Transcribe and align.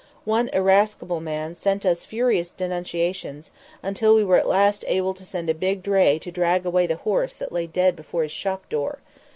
One 0.25 0.49
irascible 0.49 1.19
man 1.19 1.53
sent 1.53 1.85
us 1.85 2.07
furious 2.07 2.49
denunciations, 2.49 3.51
until 3.83 4.15
we 4.15 4.23
were 4.23 4.37
at 4.37 4.47
last 4.47 4.83
able 4.87 5.13
to 5.13 5.23
send 5.23 5.47
a 5.47 5.53
big 5.53 5.83
dray 5.83 6.17
to 6.17 6.31
drag 6.31 6.65
away 6.65 6.87
the 6.87 6.95
horse 6.95 7.35
that 7.35 7.51
lay 7.51 7.67
dead 7.67 7.95
before 7.97 8.23
his 8.23 8.31
shop 8.31 8.67
door. 8.67 8.97